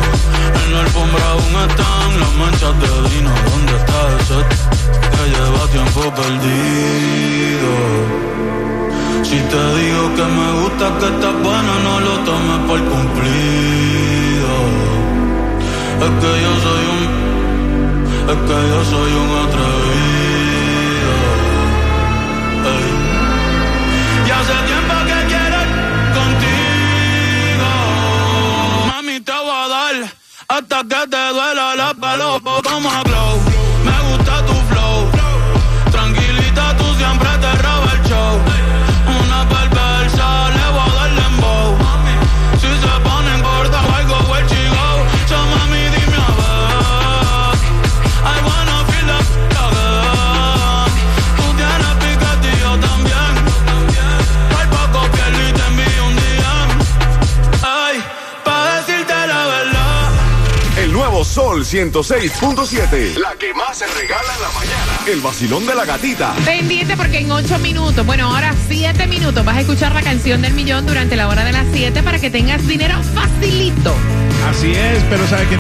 En 0.64 0.72
la 0.74 0.81
alfombra 0.81 1.24
aún 1.31 1.55
están 1.68 2.20
las 2.20 2.33
manchas 2.35 2.74
de 2.81 2.90
vino. 3.11 3.31
¿Dónde 3.51 3.72
está 3.81 3.98
ese 4.18 4.38
que 5.14 5.24
lleva 5.35 5.62
tiempo 5.72 6.01
perdido? 6.20 7.70
Si 9.22 9.38
te 9.53 9.62
digo 9.79 10.03
que 10.16 10.27
me 10.38 10.48
gusta, 10.61 10.85
que 10.98 11.07
estás 11.07 11.35
buena, 11.42 11.74
no 11.87 12.01
lo 12.01 12.14
tomes 12.29 12.61
por 12.68 12.81
cumplido. 12.92 14.55
Es 16.05 16.12
que 16.20 16.33
yo 16.44 16.53
soy 16.66 16.85
un, 16.94 17.03
es 18.33 18.38
que 18.46 18.59
yo 18.70 18.81
soy 18.92 19.11
un 19.22 19.31
atrevido. 19.44 20.28
Hasta 30.59 30.83
que 30.83 31.09
te 31.09 31.29
duela 31.29 31.77
la 31.77 31.94
palopa. 31.94 32.61
Vamos 32.64 32.92
a 32.92 33.03
glow. 33.03 33.48
106.7. 61.68 63.18
La 63.18 63.35
que 63.35 63.52
más 63.52 63.76
se 63.76 63.87
regala 63.88 64.35
en 64.35 64.40
la 64.40 64.48
mañana. 64.52 65.00
El 65.07 65.20
vacilón 65.20 65.66
de 65.66 65.74
la 65.74 65.85
gatita. 65.85 66.35
Pendiente 66.46 66.96
porque 66.96 67.18
en 67.18 67.31
8 67.31 67.59
minutos, 67.59 68.07
bueno, 68.07 68.35
ahora 68.35 68.54
7 68.68 69.07
minutos, 69.07 69.44
vas 69.44 69.59
a 69.59 69.61
escuchar 69.61 69.92
la 69.92 70.00
canción 70.00 70.40
del 70.40 70.54
millón 70.54 70.87
durante 70.87 71.14
la 71.14 71.28
hora 71.28 71.44
de 71.44 71.52
las 71.52 71.66
7 71.70 72.02
para 72.02 72.18
que 72.18 72.31
tengas 72.31 72.66
dinero 72.66 72.98
facilito. 73.14 73.94
Así 74.48 74.70
es, 74.70 75.02
pero 75.11 75.26
¿sabe 75.26 75.46
que 75.46 75.57